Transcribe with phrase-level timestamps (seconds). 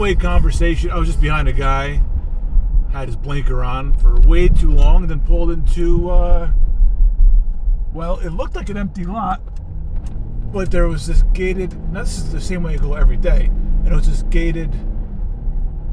[0.00, 0.90] one-way conversation.
[0.90, 2.00] I was just behind a guy,
[2.90, 6.08] had his blinker on for way too long, and then pulled into.
[6.08, 6.52] Uh,
[7.92, 9.42] well, it looked like an empty lot,
[10.52, 11.72] but there was this gated.
[11.92, 13.50] This is the same way I go every day,
[13.84, 14.74] and it was this gated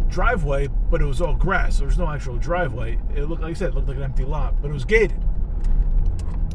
[0.08, 1.80] driveway, but it was all grass.
[1.80, 2.98] There was no actual driveway.
[3.14, 5.22] It looked, like I said, it looked like an empty lot, but it was gated.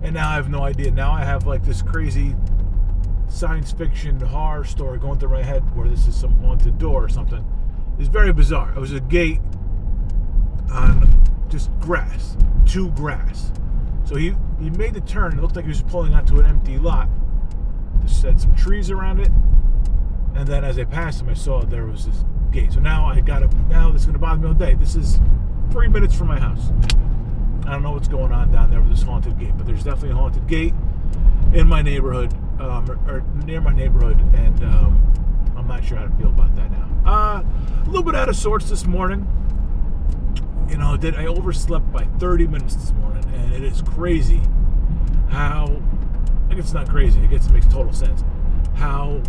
[0.03, 0.91] And now I have no idea.
[0.91, 2.34] Now I have like this crazy
[3.33, 7.08] science fiction horror story going through my head where this is some haunted door or
[7.08, 7.44] something.
[7.98, 8.72] It's very bizarre.
[8.77, 9.41] It was a gate
[10.70, 11.08] on
[11.48, 13.52] just grass, to grass.
[14.05, 15.39] So he, he made the turn.
[15.39, 17.08] It looked like he was pulling onto an empty lot.
[18.05, 19.30] Just had some trees around it.
[20.34, 22.72] And then as I passed him, I saw there was this gate.
[22.72, 24.74] So now I got to, now this is going to bother me all day.
[24.74, 25.20] This is
[25.70, 26.70] three minutes from my house.
[27.67, 30.11] I don't know what's going on down there with this haunted gate, but there's definitely
[30.11, 30.74] a haunted gate
[31.52, 36.06] in my neighborhood, um, or, or, near my neighborhood, and um, I'm not sure how
[36.06, 36.89] to feel about that now.
[37.05, 37.42] Uh,
[37.83, 39.27] a little bit out of sorts this morning.
[40.68, 44.41] You know, did I overslept by 30 minutes this morning, and it is crazy
[45.30, 45.80] how.
[46.51, 47.18] I guess it's not crazy.
[47.23, 48.23] I guess it makes total sense.
[48.74, 49.23] How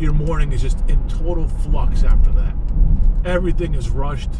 [0.00, 2.54] your morning is just in total flux after that.
[3.24, 4.30] Everything is rushed.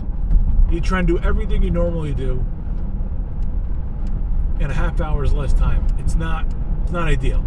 [0.70, 2.44] You try and do everything you normally do
[4.58, 5.86] in a half hour's less time.
[5.98, 6.46] It's not
[6.90, 7.44] it's not ideal.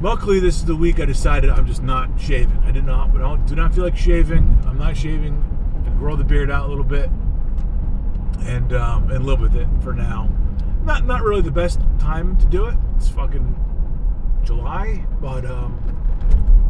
[0.00, 2.58] Luckily, this is the week I decided I'm just not shaving.
[2.64, 4.58] I did not, I don't, do not feel like shaving.
[4.66, 5.40] I'm not shaving.
[5.86, 7.08] I grow the beard out a little bit
[8.40, 10.28] and um, and live with it for now.
[10.82, 12.74] Not not really the best time to do it.
[12.96, 13.54] It's fucking
[14.42, 15.78] July, but um,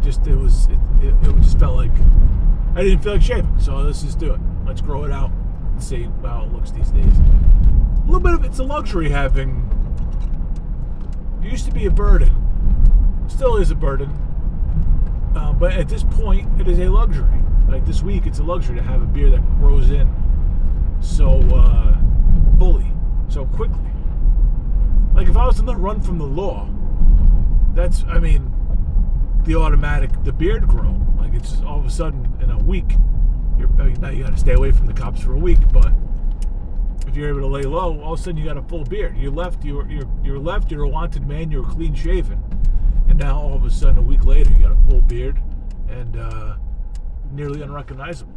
[0.02, 1.92] just it was it, it, it just felt like
[2.74, 4.40] I didn't feel like shaving, so let's just do it.
[4.66, 5.30] Let's grow it out
[5.72, 7.16] and see how it looks these days.
[7.16, 9.73] A little bit of it's a luxury having.
[11.44, 12.34] It used to be a burden,
[13.28, 14.10] still is a burden,
[15.36, 17.38] uh, but at this point, it is a luxury.
[17.68, 20.08] Like this week, it's a luxury to have a beer that grows in
[21.00, 21.96] so uh,
[22.58, 22.90] fully,
[23.28, 23.90] so quickly.
[25.14, 26.68] Like if I was on the run from the law,
[27.74, 28.50] that's I mean,
[29.44, 30.98] the automatic the beard grow.
[31.18, 32.96] Like it's all of a sudden in a week,
[33.58, 35.58] you're I mean, now you got to stay away from the cops for a week,
[35.72, 35.92] but
[37.14, 39.16] if you're able to lay low, all of a sudden you got a full beard.
[39.16, 42.42] You left, you're you're you're left, you're a wanted man, you're clean shaven,
[43.08, 45.40] and now all of a sudden a week later you got a full beard
[45.88, 46.56] and uh,
[47.30, 48.34] nearly unrecognizable.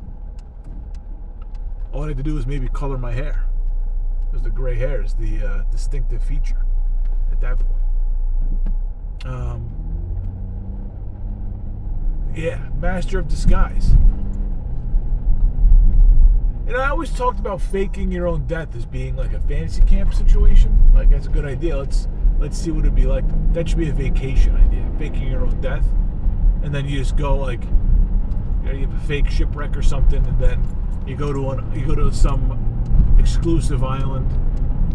[1.92, 3.46] All I had to do was maybe color my hair,
[4.28, 6.64] because the gray hair is the uh, distinctive feature
[7.32, 7.72] at that point.
[9.26, 9.72] Um,
[12.36, 13.96] yeah, master of disguise.
[16.67, 20.13] And I always talked about faking your own death as being like a fantasy camp
[20.13, 20.91] situation.
[20.94, 21.78] Like that's a good idea.
[21.78, 23.23] Let's let's see what it'd be like.
[23.53, 24.85] That should be a vacation idea.
[25.00, 25.85] Faking your own death,
[26.63, 30.25] and then you just go like you, know, you have a fake shipwreck or something,
[30.25, 30.61] and then
[31.07, 34.29] you go to one you go to some exclusive island,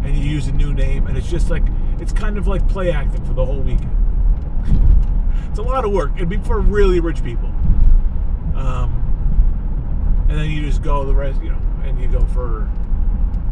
[0.03, 1.63] and you use a new name, and it's just like
[1.99, 3.97] it's kind of like play acting for the whole weekend.
[5.49, 6.11] it's a lot of work.
[6.17, 7.49] It'd be for really rich people.
[8.55, 8.99] Um,
[10.29, 12.69] and then you just go the rest, you know, and you go for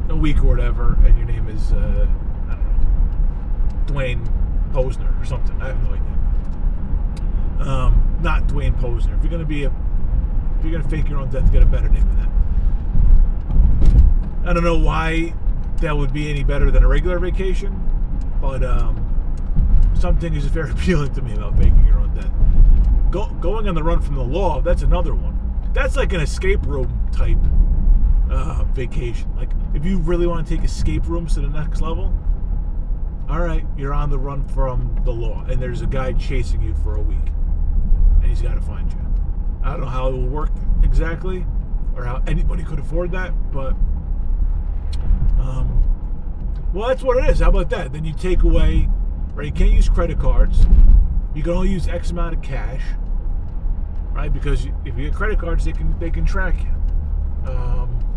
[0.10, 2.08] a week or whatever, and your name is uh,
[2.50, 4.28] I don't know, Dwayne
[4.72, 5.62] Posner or something.
[5.62, 6.08] I have no idea.
[7.70, 9.18] Um, not Dwayne Posner.
[9.18, 9.72] If you're gonna be a,
[10.58, 12.30] if you're gonna fake your own death, get a better name than that.
[14.50, 15.34] I don't know why
[15.78, 17.80] that would be any better than a regular vacation,
[18.42, 18.98] but um,
[19.94, 22.32] something is very appealing to me about faking your own death.
[23.12, 25.38] Go, going on the run from the law, that's another one.
[25.74, 27.38] That's like an escape room type
[28.32, 29.34] uh, vacation.
[29.36, 32.14] Like if you really want to take escape rooms to the next level,
[33.30, 36.74] all right, you're on the run from the law, and there's a guy chasing you
[36.84, 37.28] for a week,
[38.16, 38.98] and he's got to find you.
[39.64, 40.52] I don't know how it will work
[40.84, 41.46] exactly,
[41.96, 43.74] or how anybody could afford that, but
[45.40, 45.84] um,
[46.74, 47.40] well, that's what it is.
[47.40, 47.94] How about that?
[47.94, 48.90] Then you take away,
[49.34, 49.48] right?
[49.48, 50.66] You can't use credit cards.
[51.34, 52.82] You can only use X amount of cash,
[54.12, 54.32] right?
[54.32, 57.50] Because if you get credit cards, they can they can track you.
[57.50, 58.11] Um,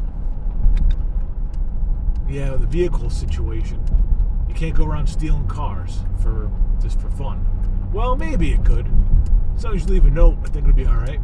[2.28, 3.82] yeah, the vehicle situation.
[4.48, 6.50] You can't go around stealing cars for
[6.80, 7.46] just for fun.
[7.92, 8.86] Well, maybe it could.
[9.56, 11.20] As long as you leave a note, I think it'll be all right.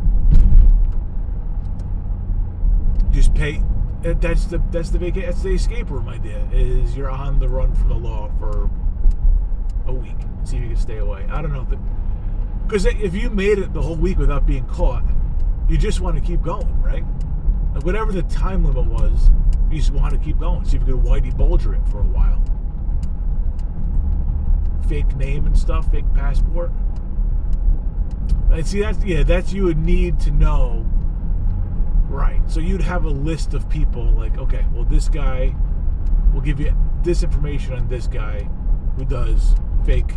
[3.10, 3.62] Just pay.
[4.02, 6.46] That's the that's the vaca- that's the escape room idea.
[6.52, 8.70] Is you're on the run from the law for
[9.86, 10.16] a week.
[10.44, 11.26] See if you can stay away.
[11.30, 11.78] I don't know if
[12.66, 15.02] because if you made it the whole week without being caught,
[15.68, 17.04] you just want to keep going, right?
[17.74, 19.30] Like whatever the time limit was,
[19.70, 20.64] you just want to keep going.
[20.64, 22.42] See if you can Whitey Bulger it for a while.
[24.88, 26.72] Fake name and stuff, fake passport.
[28.50, 30.84] And see, that's yeah, that's you would need to know.
[32.08, 32.40] Right.
[32.50, 35.54] So you'd have a list of people like, okay, well, this guy
[36.34, 38.48] will give you this information on this guy
[38.96, 40.14] who does fake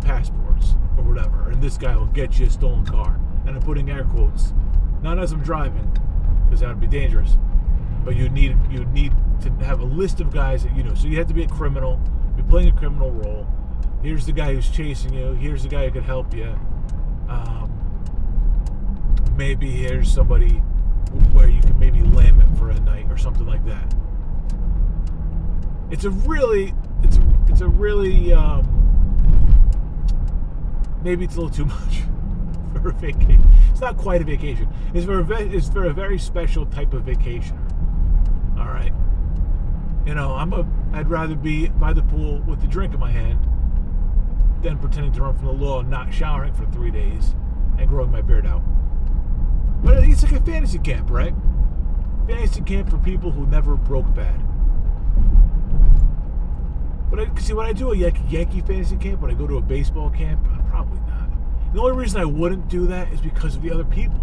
[0.00, 3.20] passports or whatever, and this guy will get you a stolen car.
[3.46, 4.54] And I'm putting air quotes,
[5.02, 5.96] not as I'm driving,
[6.44, 7.36] because that would be dangerous.
[8.06, 10.94] But you need you need to have a list of guys that you know.
[10.94, 12.00] So you have to be a criminal,
[12.36, 13.48] be playing a criminal role.
[14.00, 15.32] Here's the guy who's chasing you.
[15.32, 16.56] Here's the guy who could help you.
[17.28, 17.68] Um,
[19.36, 20.60] maybe here's somebody
[21.32, 23.92] where you can maybe lam it for a night or something like that.
[25.90, 28.62] It's a really, it's a, it's a really, um,
[31.02, 32.02] maybe it's a little too much
[32.72, 33.50] for a vacation.
[33.72, 34.68] It's not quite a vacation.
[34.94, 37.65] It's for a, it's for a very special type of vacationer.
[38.76, 38.92] Right.
[40.04, 43.10] You know, I'm a, I'd rather be by the pool with the drink in my
[43.10, 43.40] hand
[44.62, 47.34] than pretending to run from the law and not showering for three days
[47.78, 48.60] and growing my beard out.
[49.82, 51.32] But it's like a fantasy camp, right?
[52.28, 54.42] Fantasy camp for people who never broke bad.
[57.08, 59.56] But I, see, when I do a Yankee, Yankee fantasy camp, when I go to
[59.56, 61.30] a baseball camp, I'm probably not.
[61.72, 64.20] The only reason I wouldn't do that is because of the other people.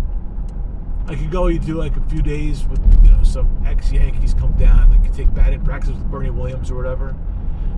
[1.07, 4.33] I could go, you do like a few days with, you know, some ex Yankees
[4.33, 7.15] come down, they could take batting practice with Bernie Williams or whatever.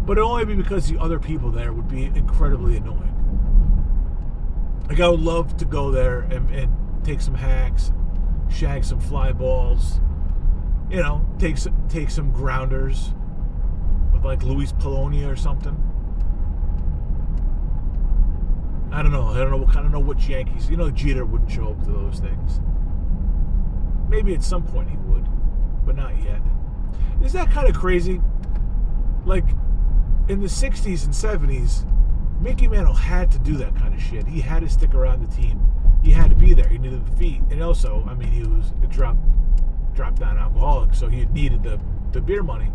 [0.06, 3.12] But it'd only be because the other people there would be incredibly annoying.
[4.88, 6.72] Like, I would love to go there and, and
[7.04, 7.92] take some hacks,
[8.50, 10.00] shag some fly balls,
[10.92, 13.16] you know, take some, take some grounders
[14.13, 15.75] with like Luis Polonia or something.
[18.92, 19.30] I don't know.
[19.30, 20.69] I don't know what kind of know which Yankees.
[20.69, 22.62] You know, Jeter wouldn't show up to those things.
[24.10, 25.25] Maybe at some point he would,
[25.86, 26.42] but not yet.
[27.24, 28.22] Is that kind of crazy?
[29.25, 29.46] Like
[30.28, 31.86] in the '60s and '70s,
[32.42, 34.28] Mickey Mantle had to do that kind of shit.
[34.28, 35.60] He had to stick around the team.
[36.04, 36.68] He had to be there.
[36.68, 39.18] He needed the feet, and also, I mean, he was a drop,
[39.96, 41.80] drop down alcoholic, so he needed the
[42.12, 42.72] the beer money.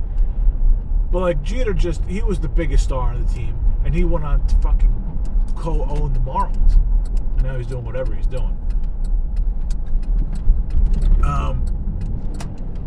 [1.11, 4.25] But like Jeter, just he was the biggest star on the team, and he went
[4.25, 4.93] on to fucking
[5.57, 6.77] co-own the Marlins,
[7.37, 8.57] and now he's doing whatever he's doing.
[11.25, 11.65] Um,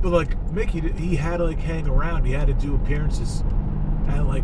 [0.01, 2.25] but like Mickey, he had to like hang around.
[2.25, 3.43] He had to do appearances
[4.07, 4.43] at like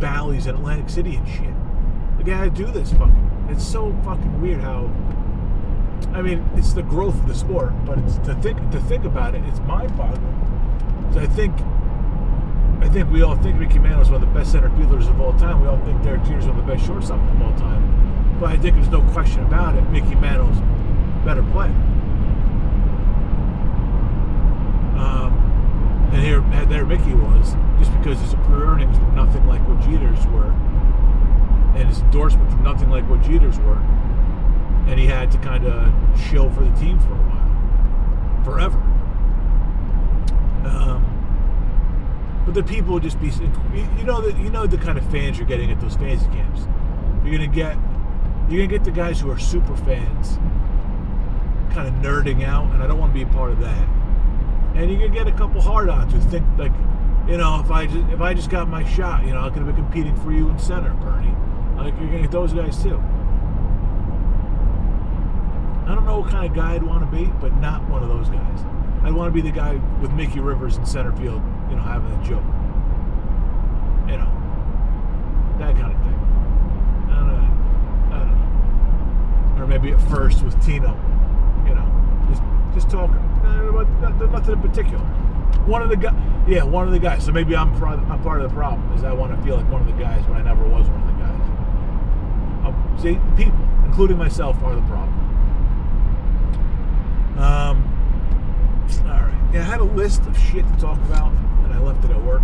[0.00, 1.54] Bally's in Atlantic City and shit.
[2.16, 3.48] Like, I had to do this fucking.
[3.50, 4.90] It's so fucking weird how.
[6.12, 9.34] I mean, it's the growth of the sport, but it's to think to think about
[9.34, 11.10] it, it's mind-boggling.
[11.12, 11.54] So I think,
[12.80, 15.20] I think we all think Mickey Mantle is one of the best center fielders of
[15.20, 15.60] all time.
[15.60, 18.38] We all think Derek Jeter is one of the best shortstops of all time.
[18.40, 19.82] But I think there's no question about it.
[19.90, 20.58] Mickey Mantle's
[21.24, 21.70] better player.
[24.98, 26.22] Um, and
[26.84, 30.50] Mickey was, just because his earnings were nothing like what Jeter's were,
[31.76, 33.80] and his endorsements were nothing like what Jeter's were,
[34.86, 38.78] and he had to kind of shill for the team for a while, forever.
[40.66, 43.28] Um, but the people would just be,
[43.98, 46.66] you know, that you know the kind of fans you're getting at those fantasy camps.
[47.24, 47.76] You're gonna get,
[48.48, 50.38] you're gonna get the guys who are super fans,
[51.74, 54.01] kind of nerding out, and I don't want to be a part of that
[54.74, 56.72] and you can get a couple hard-ons who think like,
[57.28, 59.58] you know, if I just if I just got my shot, you know, I could
[59.58, 61.34] have been competing for you in center, Bernie.
[61.76, 63.02] Like you're gonna get those guys too.
[65.86, 68.08] I don't know what kind of guy I'd want to be, but not one of
[68.08, 68.60] those guys.
[69.02, 72.12] I'd want to be the guy with Mickey Rivers in center field, you know, having
[72.12, 72.44] a joke.
[74.08, 74.30] You know,
[75.58, 76.18] that kind of thing.
[77.10, 78.14] I don't know.
[78.14, 79.62] I don't know.
[79.62, 80.96] Or maybe at first with Tino,
[82.74, 83.22] just talking
[84.42, 85.04] nothing in particular.
[85.66, 86.14] One of the guys,
[86.48, 87.24] yeah, one of the guys.
[87.24, 89.80] So maybe I'm, I'm part of the problem is I want to feel like one
[89.80, 91.40] of the guys when I never was one of the guys.
[92.66, 95.18] Um, see, people, including myself, are the problem.
[97.38, 97.84] Um,
[99.06, 99.50] all right.
[99.52, 101.32] Yeah, I had a list of shit to talk about,
[101.64, 102.42] and I left it at work.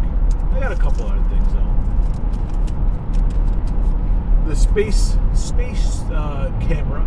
[0.53, 1.75] I got a couple other things though.
[4.49, 7.05] The space space uh, camera.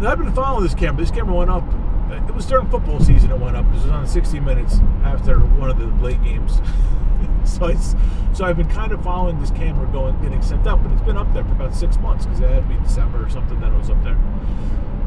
[0.00, 1.02] Now, I've been following this camera.
[1.02, 1.64] This camera went up
[2.10, 5.68] it was during football season it went up it was on 60 minutes after one
[5.68, 6.62] of the late games.
[7.44, 7.94] so it's
[8.32, 11.16] so I've been kind of following this camera going getting sent up, and it's been
[11.16, 13.72] up there for about six months because it had to be December or something that
[13.72, 14.18] it was up there.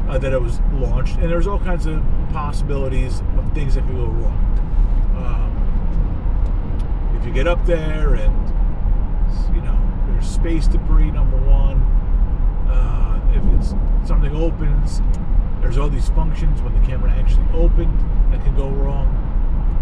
[0.08, 3.96] Uh, that it was launched, and there's all kinds of possibilities of things that could
[3.96, 4.58] go wrong.
[5.16, 8.36] Um, if you get up there and
[9.54, 11.80] you know there's space debris, number one.
[12.72, 13.74] Uh, if it's
[14.08, 15.00] something opens
[15.62, 17.96] there's all these functions when the camera actually opened
[18.32, 19.06] that can go wrong.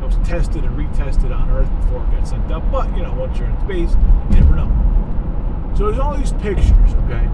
[0.03, 3.13] It was tested and retested on Earth before it got sent up, but you know,
[3.15, 3.97] once you're in space,
[4.31, 5.73] you never know.
[5.77, 7.25] So there's all these pictures, okay,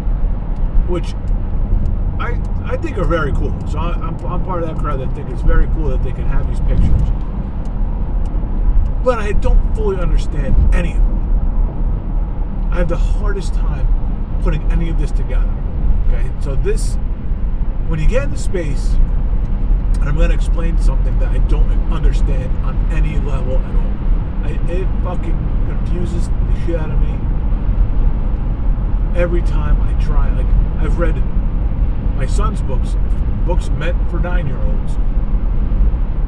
[0.89, 1.15] which
[2.21, 3.53] I I think are very cool.
[3.69, 6.13] So I, I'm I'm part of that crowd that think it's very cool that they
[6.13, 7.03] can have these pictures.
[9.03, 12.69] But I don't fully understand any of them.
[12.73, 13.87] I have the hardest time
[14.43, 15.53] putting any of this together.
[16.09, 16.97] Okay, so this
[17.89, 18.95] when you get into space,
[20.01, 23.93] and I'm going to explain something that I don't understand on any level at all.
[24.45, 27.19] I, it fucking confuses the shit out of me
[29.19, 30.31] every time I try.
[30.31, 30.47] Like
[30.83, 31.17] I've read
[32.17, 32.97] my son's books,
[33.47, 34.95] books meant for nine-year-olds,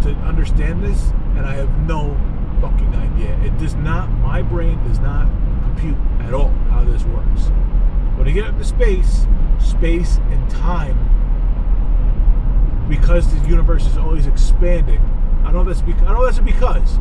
[0.05, 2.17] to understand this, and I have no
[2.61, 3.39] fucking idea.
[3.45, 4.11] It does not.
[4.11, 5.27] My brain does not
[5.63, 7.51] compute at all how this works.
[8.19, 9.27] When you get into space,
[9.61, 10.99] space and time,
[12.89, 15.01] because the universe is always expanding.
[15.45, 16.99] I know that's because I know that's a because,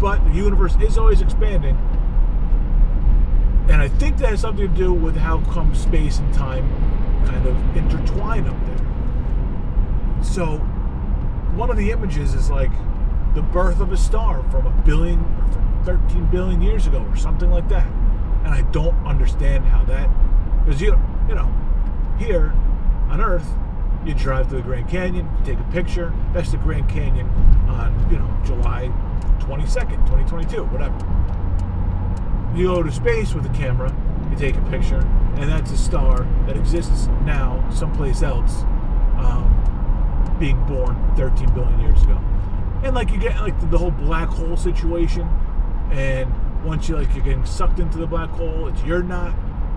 [0.00, 1.76] but the universe is always expanding.
[3.68, 6.68] And I think that has something to do with how come space and time
[7.26, 10.22] kind of intertwine up there.
[10.22, 10.58] So
[11.56, 12.70] one of the images is like
[13.34, 17.16] the birth of a star from a billion or from 13 billion years ago or
[17.16, 17.86] something like that.
[18.44, 20.08] And I don't understand how that
[20.64, 21.52] because you you know
[22.18, 22.54] here
[23.10, 23.46] on Earth
[24.04, 26.12] you drive to the Grand Canyon, you take a picture.
[26.32, 27.26] That's the Grand Canyon
[27.68, 28.92] on you know July
[29.40, 30.96] 22nd, 2022, whatever.
[32.54, 33.94] You go to space with a camera,
[34.30, 35.00] you take a picture,
[35.36, 38.62] and that's a star that exists now someplace else,
[39.18, 42.20] um, being born 13 billion years ago.
[42.82, 45.28] And like you get like the, the whole black hole situation,
[45.90, 49.34] and once you like you're getting sucked into the black hole, it's you're not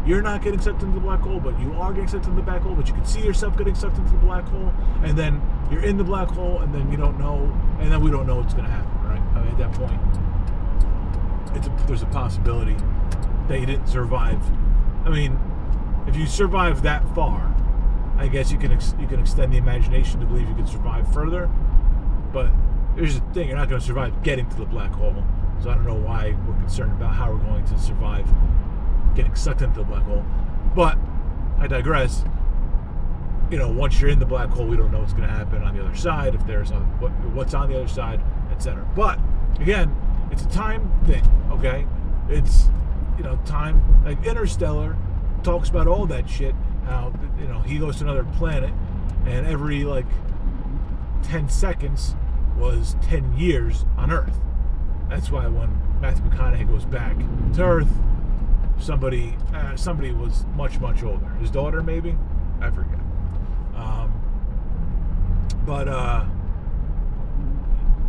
[0.08, 2.42] you're not getting sucked into the black hole, but you are getting sucked into the
[2.42, 4.74] black hole, but you can see yourself getting sucked into the black hole,
[5.04, 8.10] and then you're in the black hole, and then you don't know, and then we
[8.10, 9.22] don't know what's going to happen, right?
[9.36, 10.00] I mean, at that point,
[11.58, 12.78] it's a, there's a possibility
[13.50, 14.42] that you didn't survive.
[15.06, 15.38] I mean,
[16.08, 17.54] if you survive that far,
[18.18, 21.12] I guess you can ex- you can extend the imagination to believe you can survive
[21.14, 21.48] further.
[22.32, 22.50] But
[22.96, 25.24] here's the thing: you're not going to survive getting to the black hole.
[25.62, 28.28] So I don't know why we're concerned about how we're going to survive
[29.17, 30.24] getting sucked into the black hole.
[30.75, 30.97] But
[31.57, 32.24] I digress.
[33.50, 35.63] You know, once you're in the black hole, we don't know what's going to happen
[35.63, 36.36] on the other side.
[36.36, 38.21] If there's what, what's on the other side,
[38.51, 38.88] etc.
[38.95, 39.19] But
[39.59, 39.95] again,
[40.31, 41.25] it's a time thing.
[41.51, 41.88] Okay,
[42.29, 42.69] it's
[43.17, 44.95] you know time like Interstellar
[45.43, 46.53] talks about all that shit.
[46.86, 48.74] How you know he goes to another planet,
[49.25, 50.05] and every like
[51.24, 52.15] ten seconds
[52.57, 54.39] was ten years on Earth.
[55.09, 57.15] That's why when Matthew McConaughey goes back
[57.53, 57.89] to Earth,
[58.79, 61.27] somebody uh, somebody was much much older.
[61.39, 62.17] His daughter maybe,
[62.62, 63.00] I forget.
[63.75, 64.13] Um,
[65.65, 66.25] but uh,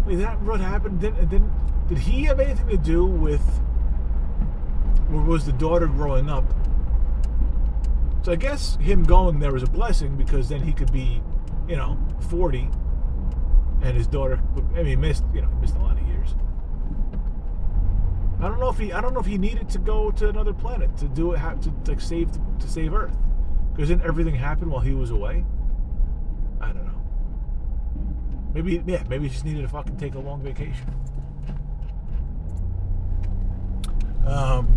[0.08, 1.00] that what happened?
[1.00, 1.52] Didn't, didn't
[1.88, 3.42] did he have anything to do with?
[5.12, 6.44] Or was the daughter growing up?
[8.22, 11.22] So I guess him going there was a blessing because then he could be,
[11.66, 11.98] you know,
[12.28, 12.68] forty,
[13.82, 14.40] and his daughter.
[14.76, 15.98] I mean, missed you know missed a lot.
[18.40, 20.52] I don't know if he I don't know if he needed to go to another
[20.52, 23.16] planet to do it to, to save to save Earth
[23.73, 25.45] because didn't everything happen while he was away?
[26.61, 27.00] I don't know.
[28.54, 30.95] Maybe yeah maybe he just needed to fucking take a long vacation.
[34.26, 34.68] Um.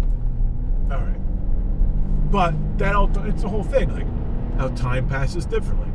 [0.91, 2.31] All right.
[2.31, 4.07] But that all it's the whole thing like
[4.57, 5.89] how time passes differently,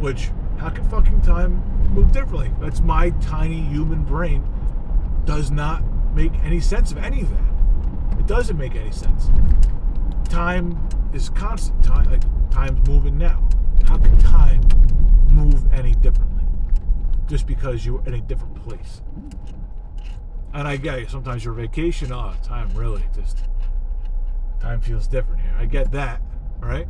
[0.00, 1.62] which how can fucking time
[1.94, 2.50] move differently?
[2.60, 4.44] That's my tiny human brain
[5.24, 5.82] does not
[6.14, 8.18] make any sense of any of that.
[8.18, 9.30] It doesn't make any sense.
[10.28, 10.78] Time
[11.12, 11.82] is constant.
[11.84, 13.46] Time, like time's moving now.
[13.86, 14.60] How can time
[15.30, 16.44] move any differently?
[17.26, 19.02] Just because you're in a different place.
[20.52, 21.10] And I get it.
[21.10, 23.44] Sometimes your vacation, oh, time really just
[24.60, 25.54] time feels different here.
[25.58, 26.22] I get that,
[26.60, 26.88] right?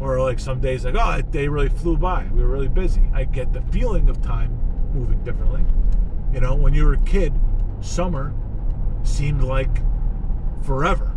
[0.00, 2.28] Or like some days, like oh, that day really flew by.
[2.32, 3.02] We were really busy.
[3.12, 4.56] I get the feeling of time
[4.92, 5.64] moving differently.
[6.32, 7.32] You know, when you were a kid,
[7.84, 8.34] summer
[9.02, 9.82] seemed like
[10.64, 11.12] forever.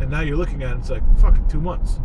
[0.00, 2.00] And now you're looking at it, it's like, fuck, two months.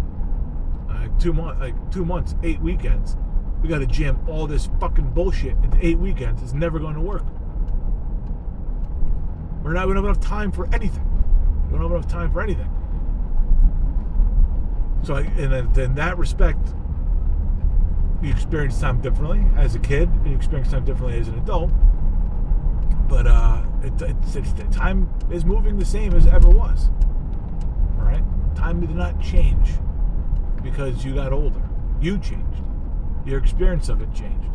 [0.90, 3.18] Uh, two months, like two months, eight weekends.
[3.62, 6.42] We got to jam all this fucking bullshit into eight weekends.
[6.42, 7.26] It's never going to work.
[9.64, 9.88] We're not.
[9.88, 11.06] We don't have enough time for anything.
[11.68, 12.70] We don't have enough time for anything.
[15.04, 16.74] So, I, in, in that respect,
[18.22, 21.72] you experience time differently as a kid, and you experience time differently as an adult
[23.12, 26.90] but uh, it, it's, time is moving the same as it ever was.
[28.00, 28.24] All right,
[28.56, 29.72] time did not change
[30.64, 31.62] because you got older.
[32.00, 32.64] You changed.
[33.26, 34.48] Your experience of it changed.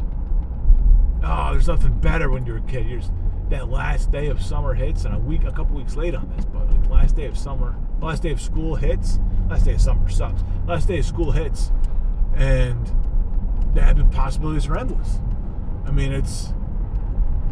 [1.22, 2.86] Oh, there's nothing better when you're a kid.
[2.86, 3.12] You're just,
[3.50, 6.46] that last day of summer hits, and a week, a couple weeks late on this,
[6.46, 9.18] but like last day of summer, last day of school hits.
[9.50, 10.42] Last day of summer sucks.
[10.66, 11.72] Last day of school hits,
[12.34, 12.90] and
[13.75, 15.20] the possibilities are endless.
[15.84, 16.54] I mean, it's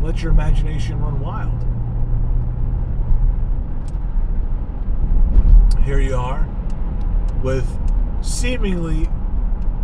[0.05, 1.65] let your imagination run wild.
[5.83, 6.47] Here you are
[7.43, 7.67] with
[8.21, 9.09] seemingly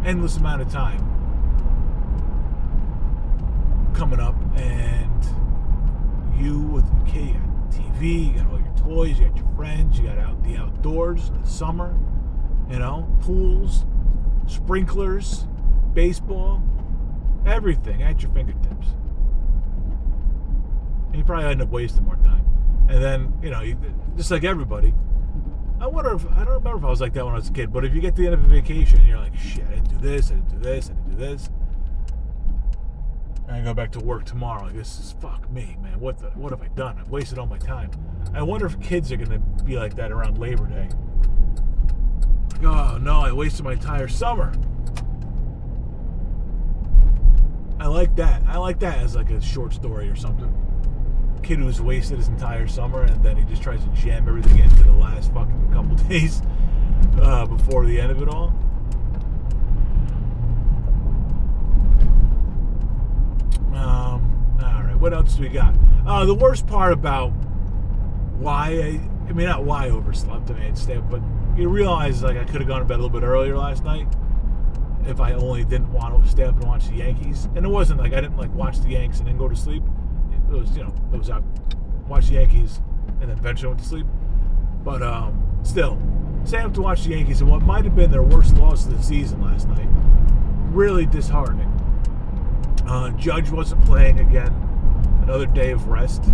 [0.04, 0.98] endless amount of time
[3.94, 5.24] coming up, and
[6.38, 9.98] you with kid, you got TV, you got all your toys, you got your friends,
[9.98, 11.96] you got out the outdoors, the summer,
[12.70, 13.86] you know, pools,
[14.46, 15.46] sprinklers,
[15.94, 16.62] baseball,
[17.46, 18.88] everything at your fingertips.
[21.12, 22.44] You probably end up wasting more time.
[22.88, 23.62] And then, you know,
[24.16, 24.94] just like everybody,
[25.80, 27.52] I wonder if, I don't remember if I was like that when I was a
[27.52, 29.76] kid, but if you get to the end of a vacation you're like, shit, I
[29.76, 31.50] didn't do this, I didn't do this, I didn't do this.
[33.48, 34.64] And I go back to work tomorrow.
[34.64, 35.98] Like, this is fuck me, man.
[35.98, 36.98] What the, what have I done?
[36.98, 37.90] I've wasted all my time.
[38.34, 40.88] I wonder if kids are gonna be like that around Labor Day.
[42.60, 44.52] Like, oh no, I wasted my entire summer.
[47.80, 48.42] I like that.
[48.46, 50.54] I like that as like a short story or something.
[51.42, 54.84] Kid who's wasted his entire summer and then he just tries to jam everything into
[54.84, 56.42] the last fucking couple days
[57.20, 58.52] uh, before the end of it all.
[63.74, 65.74] Um, all right, what else do we got?
[66.06, 67.30] Uh, the worst part about
[68.38, 70.50] why I, I mean, not why I overslept.
[70.50, 71.22] I mean, stay up, but
[71.56, 74.06] you realize like I could have gone to bed a little bit earlier last night
[75.06, 77.46] if I only didn't want to stay up and watch the Yankees.
[77.54, 79.82] And it wasn't like I didn't like watch the Yanks and then go to sleep.
[80.50, 81.40] It was you know it was I
[82.08, 82.80] watched the Yankees
[83.20, 84.06] and then eventually went to sleep.
[84.84, 86.00] But um, still,
[86.44, 88.96] staying up to watch the Yankees and what might have been their worst loss of
[88.96, 89.88] the season last night.
[90.70, 91.68] Really disheartening.
[92.86, 94.52] Uh, Judge wasn't playing again.
[95.22, 96.24] Another day of rest.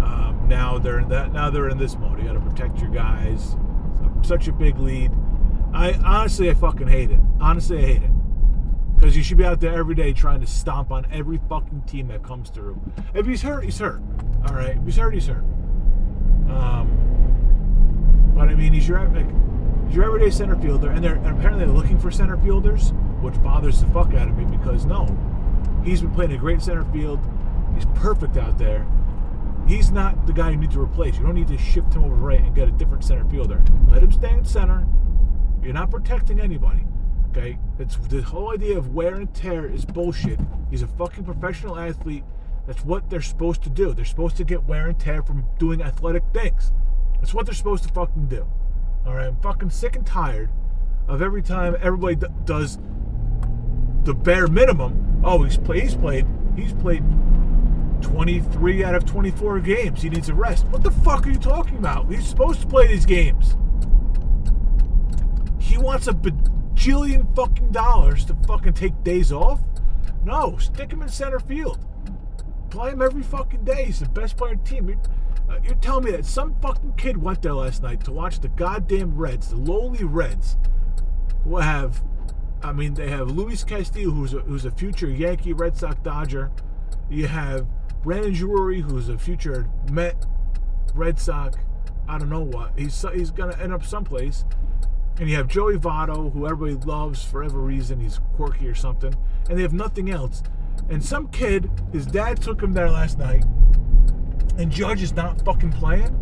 [0.00, 1.32] Um, now they're in that.
[1.32, 2.18] Now they're in this mode.
[2.18, 3.56] You got to protect your guys.
[4.22, 5.12] Such a big lead.
[5.72, 7.20] I honestly, I fucking hate it.
[7.40, 8.10] Honestly, I hate it.
[9.00, 12.08] Because you should be out there every day trying to stomp on every fucking team
[12.08, 12.78] that comes through.
[13.14, 14.02] If he's hurt, he's hurt.
[14.46, 14.76] All right.
[14.76, 15.42] If he's hurt, he's hurt.
[16.50, 19.26] Um, but I mean, he's your like,
[19.86, 23.42] he's your everyday center fielder, and they're and apparently they're looking for center fielders, which
[23.42, 25.06] bothers the fuck out of me because no,
[25.82, 27.20] he's been playing a great center field.
[27.74, 28.86] He's perfect out there.
[29.66, 31.16] He's not the guy you need to replace.
[31.16, 33.62] You don't need to shift him over right and get a different center fielder.
[33.88, 34.86] Let him stay in center.
[35.62, 36.84] You're not protecting anybody.
[37.30, 37.58] Okay?
[37.80, 40.38] It's the whole idea of wear and tear is bullshit.
[40.70, 42.24] He's a fucking professional athlete.
[42.66, 43.94] That's what they're supposed to do.
[43.94, 46.72] They're supposed to get wear and tear from doing athletic things.
[47.18, 48.46] That's what they're supposed to fucking do.
[49.06, 50.50] All right, I'm fucking sick and tired
[51.08, 52.78] of every time everybody d- does
[54.04, 55.22] the bare minimum.
[55.24, 55.82] Oh, he's played.
[55.82, 56.26] He's played.
[56.56, 57.02] He's played
[58.02, 60.02] 23 out of 24 games.
[60.02, 60.66] He needs a rest.
[60.66, 62.10] What the fuck are you talking about?
[62.10, 63.56] He's supposed to play these games.
[65.58, 66.12] He wants a
[66.80, 69.60] bajillion fucking dollars to fucking take days off?
[70.24, 71.78] No, stick him in center field.
[72.70, 73.84] Play him every fucking day.
[73.86, 74.88] He's the best player on the team.
[74.88, 74.98] You're,
[75.50, 78.48] uh, you're telling me that some fucking kid went there last night to watch the
[78.48, 80.56] goddamn Reds, the lowly Reds,
[81.44, 82.02] who have,
[82.62, 86.50] I mean, they have Luis Castillo, who's a, who's a future Yankee, Red Sox, Dodger.
[87.10, 87.66] You have
[88.02, 90.24] Brandon Drury, who's a future Met,
[90.94, 91.58] Red Sox,
[92.08, 92.72] I don't know what.
[92.76, 94.44] He's he's gonna end up someplace.
[95.18, 98.00] And you have Joey Votto, who everybody loves for every reason.
[98.00, 99.14] He's quirky or something.
[99.48, 100.42] And they have nothing else.
[100.88, 103.44] And some kid, his dad took him there last night,
[104.58, 106.16] and Judge is not fucking playing.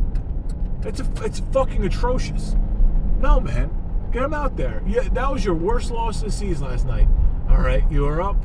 [0.85, 2.55] It's a, it's fucking atrocious.
[3.19, 3.71] No, man,
[4.13, 4.83] get him out there.
[4.87, 7.09] Yeah, that was your worst loss of the season last night.
[7.49, 8.37] All right, you were up.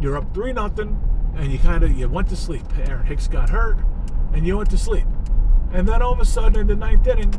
[0.00, 0.98] You're up three nothing,
[1.34, 2.64] and you kind of you went to sleep.
[2.86, 3.78] Aaron Hicks got hurt,
[4.32, 5.06] and you went to sleep.
[5.72, 7.34] And then all of a sudden, in the ninth inning,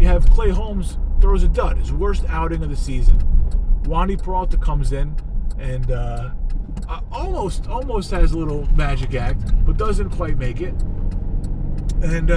[0.00, 3.18] you have Clay Holmes throws a dud, his worst outing of the season.
[3.82, 5.14] Wandy Peralta comes in
[5.58, 6.30] and uh,
[7.12, 10.74] almost almost has a little magic act, but doesn't quite make it.
[12.02, 12.34] And uh,